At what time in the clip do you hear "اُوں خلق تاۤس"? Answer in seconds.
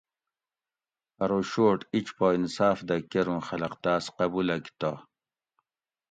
3.31-4.05